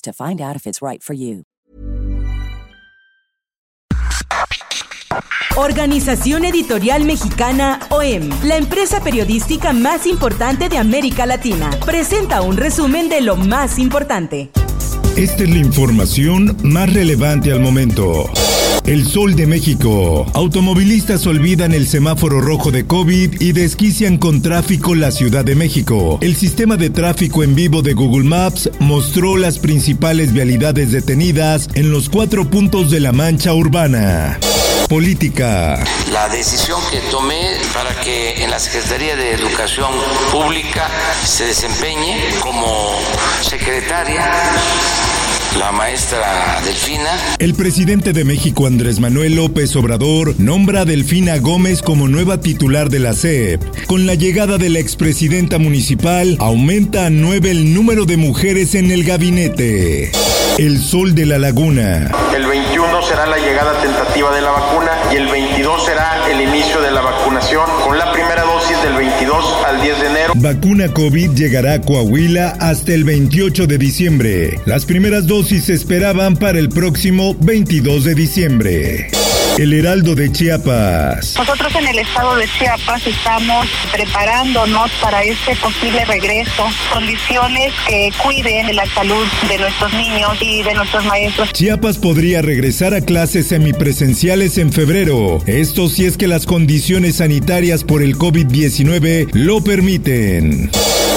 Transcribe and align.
to 0.00 0.12
find 0.12 0.40
out 0.40 0.56
if 0.56 0.66
it's 0.66 0.80
right 0.82 1.02
for 1.02 1.14
you. 1.14 1.44
Organización 5.56 6.44
Editorial 6.44 7.04
Mexicana 7.04 7.80
OEM, 7.90 8.30
la 8.44 8.56
empresa 8.56 9.02
periodística 9.02 9.72
más 9.72 10.06
importante 10.06 10.68
de 10.68 10.78
América 10.78 11.26
Latina, 11.26 11.70
presenta 11.84 12.42
un 12.42 12.56
resumen 12.56 13.08
de 13.08 13.22
lo 13.22 13.34
más 13.34 13.80
importante. 13.80 14.50
Esta 15.16 15.42
es 15.42 15.50
la 15.50 15.58
información 15.58 16.56
más 16.62 16.92
relevante 16.92 17.50
al 17.50 17.58
momento. 17.58 18.30
El 18.88 19.06
Sol 19.06 19.36
de 19.36 19.46
México. 19.46 20.24
Automovilistas 20.32 21.26
olvidan 21.26 21.74
el 21.74 21.86
semáforo 21.86 22.40
rojo 22.40 22.70
de 22.70 22.86
COVID 22.86 23.38
y 23.38 23.52
desquician 23.52 24.16
con 24.16 24.40
tráfico 24.40 24.94
la 24.94 25.10
Ciudad 25.10 25.44
de 25.44 25.54
México. 25.54 26.16
El 26.22 26.34
sistema 26.34 26.78
de 26.78 26.88
tráfico 26.88 27.42
en 27.42 27.54
vivo 27.54 27.82
de 27.82 27.92
Google 27.92 28.24
Maps 28.24 28.70
mostró 28.78 29.36
las 29.36 29.58
principales 29.58 30.32
vialidades 30.32 30.90
detenidas 30.90 31.68
en 31.74 31.90
los 31.90 32.08
cuatro 32.08 32.48
puntos 32.48 32.90
de 32.90 33.00
la 33.00 33.12
mancha 33.12 33.52
urbana. 33.52 34.38
Política. 34.88 35.84
La 36.10 36.30
decisión 36.30 36.80
que 36.90 37.00
tomé 37.10 37.58
para 37.74 37.94
que 38.00 38.42
en 38.42 38.50
la 38.50 38.58
Secretaría 38.58 39.16
de 39.16 39.32
Educación 39.32 39.90
Pública 40.32 40.88
se 41.26 41.44
desempeñe 41.44 42.16
como 42.40 42.98
secretaria 43.42 44.30
la 45.56 45.72
maestra 45.72 46.60
Delfina. 46.64 47.10
El 47.38 47.54
presidente 47.54 48.12
de 48.12 48.24
México, 48.24 48.66
Andrés 48.66 49.00
Manuel 49.00 49.36
López 49.36 49.74
Obrador, 49.76 50.34
nombra 50.38 50.82
a 50.82 50.84
Delfina 50.84 51.38
Gómez 51.38 51.82
como 51.82 52.08
nueva 52.08 52.40
titular 52.40 52.90
de 52.90 52.98
la 52.98 53.14
CEP. 53.14 53.62
Con 53.86 54.06
la 54.06 54.14
llegada 54.14 54.58
de 54.58 54.68
la 54.68 54.78
expresidenta 54.78 55.58
municipal, 55.58 56.36
aumenta 56.40 57.06
a 57.06 57.10
nueve 57.10 57.50
el 57.50 57.72
número 57.72 58.04
de 58.04 58.16
mujeres 58.16 58.74
en 58.74 58.90
el 58.90 59.04
gabinete. 59.04 60.12
El 60.58 60.78
Sol 60.82 61.14
de 61.14 61.26
la 61.26 61.38
Laguna. 61.38 62.10
El 62.34 62.46
21 62.46 63.02
será 63.02 63.26
la 63.26 63.38
llegada 63.38 63.80
tentativa 63.80 64.34
de 64.34 64.42
la 64.42 64.50
vacuna 64.50 64.90
y 65.12 65.16
el 65.16 65.28
22 65.28 65.84
será 65.84 66.28
el 66.30 66.40
inicio 66.40 66.80
de 66.80 66.90
la 66.90 67.00
vacunación 67.00 67.64
con 67.84 67.96
la 67.96 68.12
del 68.88 68.96
22 68.96 69.44
al 69.66 69.82
10 69.82 70.00
de 70.00 70.06
enero. 70.06 70.32
Vacuna 70.36 70.88
COVID 70.92 71.32
llegará 71.32 71.74
a 71.74 71.80
Coahuila 71.80 72.56
hasta 72.60 72.94
el 72.94 73.04
28 73.04 73.66
de 73.66 73.78
diciembre. 73.78 74.60
Las 74.66 74.86
primeras 74.86 75.26
dosis 75.26 75.64
se 75.64 75.74
esperaban 75.74 76.36
para 76.36 76.58
el 76.58 76.68
próximo 76.68 77.34
22 77.40 78.04
de 78.04 78.14
diciembre. 78.14 79.10
El 79.58 79.72
Heraldo 79.72 80.14
de 80.14 80.30
Chiapas. 80.30 81.34
Nosotros 81.36 81.74
en 81.74 81.88
el 81.88 81.98
estado 81.98 82.36
de 82.36 82.46
Chiapas 82.46 83.04
estamos 83.04 83.66
preparándonos 83.92 84.88
para 85.02 85.24
este 85.24 85.56
posible 85.56 86.04
regreso, 86.04 86.64
condiciones 86.92 87.72
que 87.88 88.12
cuiden 88.22 88.68
de 88.68 88.74
la 88.74 88.86
salud 88.94 89.26
de 89.48 89.58
nuestros 89.58 89.92
niños 89.94 90.36
y 90.40 90.62
de 90.62 90.74
nuestros 90.74 91.04
maestros. 91.06 91.52
Chiapas 91.52 91.98
podría 91.98 92.40
regresar 92.40 92.94
a 92.94 93.00
clases 93.00 93.48
semipresenciales 93.48 94.58
en 94.58 94.72
febrero. 94.72 95.42
Esto 95.46 95.88
si 95.88 96.06
es 96.06 96.16
que 96.16 96.28
las 96.28 96.46
condiciones 96.46 97.16
sanitarias 97.16 97.82
por 97.82 98.04
el 98.04 98.16
COVID-19 98.16 99.30
lo 99.32 99.64
permiten. 99.64 100.70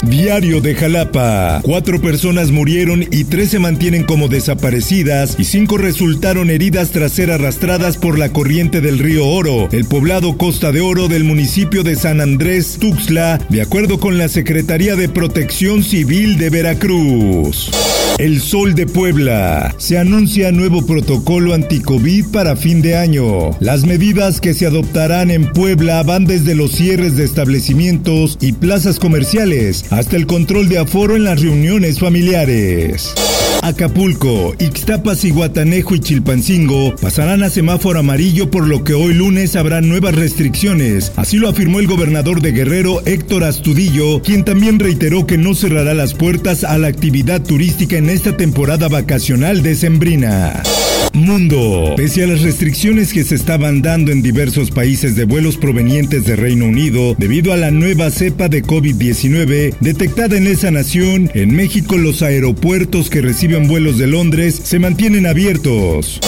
Diario 0.04 0.62
de 0.62 0.74
Jalapa. 0.74 1.62
Cuatro 1.62 2.02
personas 2.02 2.50
murieron 2.50 3.06
y 3.12 3.24
tres 3.26 3.50
se 3.50 3.60
mantienen 3.60 4.04
como 4.04 4.30
desaparecidas 4.30 5.36
y 5.38 5.44
cinco 5.44 5.78
resultaron 5.78 6.50
heridas 6.50 6.90
tras 6.90 7.12
ser 7.12 7.30
arrastradas 7.30 7.98
por 7.98 8.18
la 8.18 8.30
corriente 8.30 8.82
del 8.82 8.98
río 8.98 9.28
Oro, 9.28 9.70
el 9.72 9.86
poblado 9.86 10.38
Costa 10.38 10.72
de 10.72 10.82
Oro 10.82 11.08
del 11.08 11.24
municipio 11.24 11.84
de 11.84 11.96
San 11.96 12.20
Andrés 12.20 12.78
Tuxtla, 12.80 13.40
de 13.50 13.62
acuerdo 13.62 14.00
con 14.00 14.18
la 14.18 14.28
Secretaría 14.28 14.96
de 14.96 15.08
Protección 15.08 15.84
Civil 15.84 16.38
de 16.38 16.50
Veracruz. 16.50 17.70
El 18.18 18.42
Sol 18.42 18.76
de 18.76 18.86
Puebla. 18.86 19.74
Se 19.78 19.98
anuncia 19.98 20.52
nuevo 20.52 20.86
protocolo 20.86 21.54
anti-COVID 21.54 22.28
para 22.28 22.56
fin 22.56 22.82
de 22.82 22.96
año. 22.96 23.52
Las 23.60 23.86
medidas 23.86 24.42
que 24.42 24.54
se 24.54 24.66
adoptarán 24.66 25.32
en 25.32 25.52
Puebla 25.52 26.04
van 26.04 26.26
desde 26.26 26.54
los 26.54 26.72
cierres 26.72 27.16
de 27.16 27.24
establecimientos 27.24 28.38
y 28.42 28.52
plazas 28.54 29.00
comerciales 29.00 29.86
hasta 29.92 30.16
el 30.16 30.26
control 30.26 30.68
de 30.70 30.80
aforo 30.80 31.16
en 31.16 31.26
las 31.26 31.40
reuniones 31.40 32.00
familiares. 32.00 33.14
Acapulco, 33.62 34.56
Ixtapas, 34.58 35.24
Iguatanejo 35.24 35.94
y 35.94 36.00
Chilpancingo 36.00 36.96
pasarán 36.96 37.44
a 37.44 37.50
semáforo 37.50 38.00
amarillo 38.00 38.50
por 38.50 38.68
lo 38.68 38.84
que 38.84 38.96
hoy 38.96 39.14
lunes 39.14 39.56
habrá 39.56 39.82
nuevas 39.82 40.16
restricciones. 40.16 41.12
Así 41.16 41.38
lo 41.38 41.48
afirmó 41.48 41.80
el 41.80 41.88
gobernador 41.88 42.42
de 42.42 42.54
Guerrero, 42.54 43.06
Héctor 43.06 43.44
Astudillo, 43.44 44.22
quien 44.24 44.44
también 44.44 44.80
reiteró 44.80 45.28
que 45.28 45.38
no 45.38 45.54
cerrará 45.54 45.94
las 45.94 46.16
puertas 46.16 46.64
a 46.64 46.78
la 46.80 46.88
actividad 46.88 47.44
turística 47.44 47.98
en 47.98 48.10
esta 48.10 48.36
temporada 48.36 48.88
vacacional 48.88 49.62
decembrina. 49.62 50.64
Mundo. 51.14 51.94
Pese 51.98 52.24
a 52.24 52.28
las 52.28 52.42
restricciones 52.42 53.14
que 53.14 53.24
se 53.24 53.36
estaban 53.36 53.82
dando 53.82 54.12
en 54.12 54.22
diversos 54.22 54.72
países 54.72 55.16
de 55.16 55.26
vuelos 55.26 55.58
provenientes 55.58 56.26
de 56.26 56.36
Reino 56.36 56.66
Unido 56.66 57.16
debido 57.18 57.54
a 57.54 57.58
la 57.58 57.72
nueva 57.72 58.10
cepa 58.10 58.50
de 58.50 58.64
COVID-19 58.64 59.76
detectada 59.80 60.38
en 60.38 60.48
esa 60.48 60.72
nación, 60.72 61.30
en 61.34 61.56
México 61.56 61.98
los 61.98 62.22
aeropuertos 62.22 63.10
que 63.10 63.22
reciben 63.22 63.68
vuelos 63.68 63.98
de 63.98 64.08
Londres 64.08 64.60
se 64.64 64.80
mantienen 64.80 65.26
abiertos. 65.26 66.20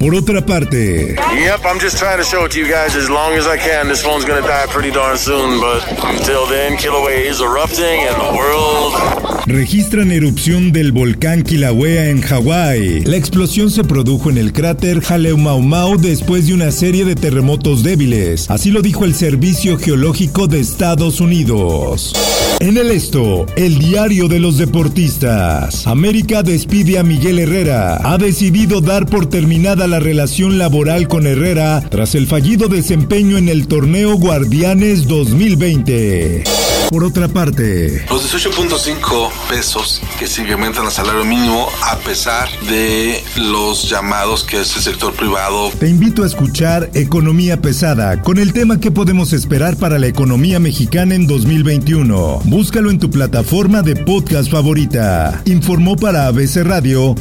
Por 0.00 0.14
otra 0.14 0.40
parte, 0.46 1.14
Yep, 1.14 1.60
I'm 1.66 1.78
just 1.78 1.98
trying 1.98 2.16
to 2.16 2.24
show 2.24 2.46
it 2.46 2.52
to 2.52 2.58
you 2.58 2.64
guys 2.64 2.96
as 2.96 3.10
long 3.10 3.34
as 3.34 3.46
I 3.46 3.58
can. 3.58 3.86
This 3.86 4.02
phone's 4.02 4.24
gonna 4.24 4.40
die 4.40 4.64
pretty 4.72 4.90
darn 4.90 5.18
soon, 5.18 5.60
but 5.60 5.82
until 6.02 6.46
then, 6.48 6.78
Kilauea 6.78 7.28
is 7.28 7.42
erupting 7.42 8.08
and 8.08 8.16
the 8.16 8.34
world. 8.34 9.20
registran 9.46 10.10
erupción 10.12 10.72
del 10.72 10.92
volcán 10.92 11.42
Kilauea 11.42 12.08
en 12.08 12.22
Hawái. 12.22 13.04
La 13.04 13.16
explosión 13.16 13.70
se 13.70 13.84
produjo 13.84 14.30
en 14.30 14.38
el 14.38 14.52
cráter 14.52 15.02
Haleumaumau 15.06 15.98
después 15.98 16.46
de 16.46 16.54
una 16.54 16.70
serie 16.70 17.04
de 17.04 17.14
terremotos 17.16 17.82
débiles. 17.82 18.50
Así 18.50 18.70
lo 18.70 18.80
dijo 18.80 19.04
el 19.04 19.14
Servicio 19.14 19.76
Geológico 19.76 20.46
de 20.46 20.60
Estados 20.60 21.20
Unidos. 21.20 22.14
En 22.60 22.76
el 22.76 22.90
esto, 22.90 23.46
el 23.56 23.78
diario 23.78 24.28
de 24.28 24.38
los 24.38 24.56
deportistas. 24.58 25.86
América 25.86 26.42
despide 26.42 26.98
a 26.98 27.02
Miguel 27.02 27.38
Herrera. 27.38 27.98
Ha 28.04 28.18
decidido 28.18 28.80
dar 28.80 29.06
por 29.06 29.26
terminada 29.26 29.86
la 29.90 29.98
relación 30.00 30.56
laboral 30.58 31.08
con 31.08 31.26
Herrera 31.26 31.82
tras 31.90 32.14
el 32.14 32.26
fallido 32.26 32.68
desempeño 32.68 33.36
en 33.36 33.48
el 33.48 33.66
torneo 33.66 34.14
Guardianes 34.14 35.06
2020. 35.08 36.44
Por 36.90 37.04
otra 37.04 37.28
parte, 37.28 38.04
Los 38.10 38.34
18.5 38.34 39.30
pesos 39.48 40.00
que 40.18 40.26
se 40.26 40.42
incrementan 40.42 40.86
al 40.86 40.90
salario 40.90 41.24
mínimo 41.24 41.68
a 41.84 41.96
pesar 41.98 42.48
de 42.68 43.22
los 43.36 43.88
llamados 43.88 44.42
que 44.42 44.60
es 44.60 44.74
el 44.76 44.82
sector 44.82 45.12
privado. 45.14 45.70
te 45.78 45.88
invito 45.88 46.24
a 46.24 46.26
escuchar 46.26 46.90
Economía 46.94 47.60
Pesada 47.60 48.20
con 48.22 48.38
el 48.38 48.52
tema 48.52 48.80
que 48.80 48.90
podemos 48.90 49.32
esperar 49.32 49.76
para 49.76 49.98
la 49.98 50.08
economía 50.08 50.58
mexicana 50.58 51.14
en 51.14 51.26
2021. 51.28 52.42
Búscalo 52.44 52.90
en 52.90 52.98
tu 52.98 53.10
plataforma 53.10 53.82
de 53.82 53.94
podcast 53.96 54.50
favorita. 54.50 55.42
Informó 55.44 55.96
para 55.96 56.26
ABC 56.26 56.56
Radio 56.64 57.14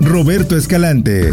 Roberto 0.00 0.56
Escalante. 0.58 1.32